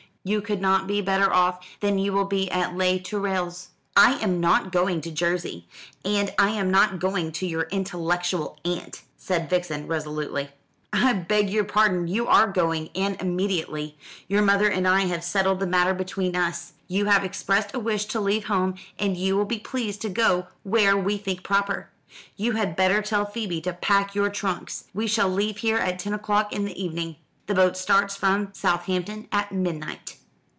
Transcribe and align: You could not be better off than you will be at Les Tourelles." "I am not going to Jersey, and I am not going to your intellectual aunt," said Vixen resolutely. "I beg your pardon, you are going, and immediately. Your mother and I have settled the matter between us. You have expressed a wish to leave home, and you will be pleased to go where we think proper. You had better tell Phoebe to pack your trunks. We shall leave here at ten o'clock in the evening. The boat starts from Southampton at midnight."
You 0.23 0.39
could 0.39 0.61
not 0.61 0.85
be 0.85 1.01
better 1.01 1.33
off 1.33 1.65
than 1.79 1.97
you 1.97 2.13
will 2.13 2.25
be 2.25 2.47
at 2.51 2.75
Les 2.77 2.99
Tourelles." 2.99 3.69
"I 3.97 4.19
am 4.19 4.39
not 4.39 4.71
going 4.71 5.01
to 5.01 5.09
Jersey, 5.11 5.67
and 6.05 6.31
I 6.37 6.51
am 6.51 6.69
not 6.69 6.99
going 6.99 7.31
to 7.31 7.47
your 7.47 7.63
intellectual 7.71 8.59
aunt," 8.63 9.01
said 9.17 9.49
Vixen 9.49 9.87
resolutely. 9.87 10.49
"I 10.93 11.13
beg 11.13 11.49
your 11.49 11.63
pardon, 11.63 12.07
you 12.07 12.27
are 12.27 12.45
going, 12.45 12.91
and 12.93 13.19
immediately. 13.19 13.97
Your 14.27 14.43
mother 14.43 14.67
and 14.69 14.87
I 14.87 15.05
have 15.05 15.23
settled 15.23 15.59
the 15.59 15.65
matter 15.65 15.95
between 15.95 16.35
us. 16.35 16.73
You 16.87 17.05
have 17.05 17.25
expressed 17.25 17.73
a 17.73 17.79
wish 17.79 18.05
to 18.05 18.19
leave 18.19 18.43
home, 18.43 18.75
and 18.99 19.17
you 19.17 19.35
will 19.35 19.45
be 19.45 19.57
pleased 19.57 20.01
to 20.03 20.09
go 20.09 20.45
where 20.61 20.95
we 20.95 21.17
think 21.17 21.41
proper. 21.41 21.89
You 22.35 22.51
had 22.51 22.75
better 22.75 23.01
tell 23.01 23.25
Phoebe 23.25 23.59
to 23.61 23.73
pack 23.73 24.13
your 24.13 24.29
trunks. 24.29 24.83
We 24.93 25.07
shall 25.07 25.29
leave 25.29 25.57
here 25.57 25.77
at 25.77 25.97
ten 25.97 26.13
o'clock 26.13 26.53
in 26.53 26.65
the 26.65 26.79
evening. 26.79 27.15
The 27.47 27.55
boat 27.55 27.75
starts 27.75 28.15
from 28.15 28.53
Southampton 28.53 29.27
at 29.31 29.51
midnight." 29.51 30.15